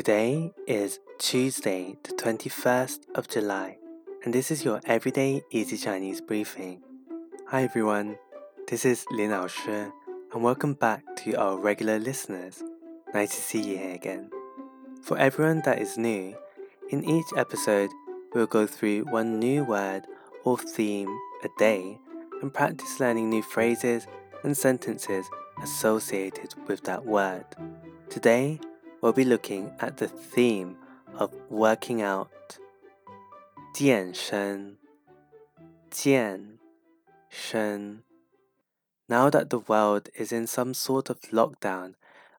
[0.00, 3.76] Today is Tuesday, the 21st of July,
[4.24, 6.80] and this is your everyday easy Chinese briefing.
[7.48, 8.16] Hi everyone,
[8.66, 12.62] this is Lin Shi, and welcome back to our regular listeners.
[13.12, 14.30] Nice to see you here again.
[15.02, 16.34] For everyone that is new,
[16.88, 17.90] in each episode,
[18.32, 20.06] we'll go through one new word
[20.44, 21.14] or theme
[21.44, 21.98] a day
[22.40, 24.06] and practice learning new phrases
[24.44, 25.26] and sentences
[25.62, 27.44] associated with that word.
[28.08, 28.60] Today,
[29.01, 30.77] we'll be looking at the theme
[31.17, 32.29] of working out.
[33.73, 34.77] 健身,
[35.91, 36.59] 健
[37.29, 38.03] 身.
[39.09, 41.95] Now that the world is in some sort of lockdown,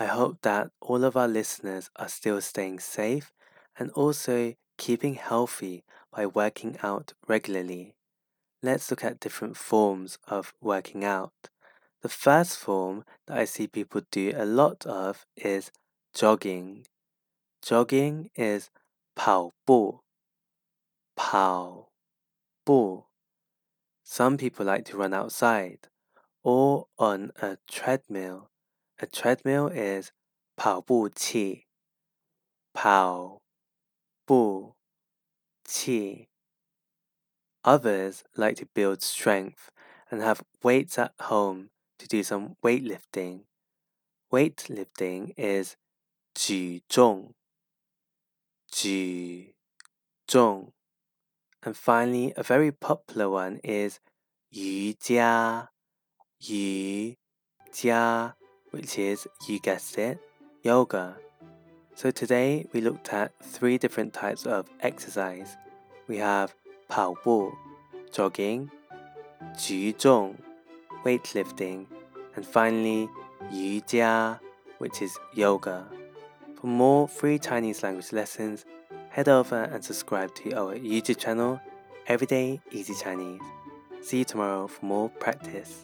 [0.00, 3.32] I hope that all of our listeners are still staying safe
[3.78, 7.94] and also keeping healthy by working out regularly.
[8.62, 11.50] Let's look at different forms of working out.
[12.02, 15.70] The first form that I see people do a lot of is
[16.14, 16.84] jogging.
[17.62, 18.70] Jogging is
[19.14, 20.02] 跑步,
[21.14, 21.90] 跑
[22.64, 23.06] 步.
[24.02, 25.88] Some people like to run outside
[26.42, 28.50] or on a treadmill.
[28.98, 30.10] A treadmill is
[30.56, 31.66] 跑步器,
[32.72, 33.40] 跑
[34.24, 34.74] 步
[35.64, 36.28] 器.
[37.62, 39.70] Others like to build strength
[40.10, 43.44] and have weights at home to do some weightlifting.
[44.32, 45.76] Weightlifting is
[46.34, 47.34] 举重,
[48.70, 49.54] 举
[50.26, 50.72] 重.
[51.62, 53.98] And finally, a very popular one is
[54.50, 55.68] 瑜伽,
[56.40, 57.16] 瑜
[57.72, 58.34] 伽,
[58.70, 60.18] which is, you guessed it,
[60.62, 61.16] yoga.
[61.94, 65.56] So today we looked at three different types of exercise.
[66.06, 66.54] We have
[66.88, 67.52] 跑步,
[68.12, 68.70] jogging,
[69.56, 70.36] 举重,
[71.04, 71.86] weightlifting,
[72.36, 73.08] and finally
[73.52, 74.38] 瑜伽,
[74.78, 75.86] which is yoga.
[76.63, 78.63] For more free Chinese language lessons,
[79.09, 81.59] head over and subscribe to our YouTube channel,
[82.07, 83.41] Everyday Easy Chinese.
[84.01, 85.83] See you tomorrow for more practice.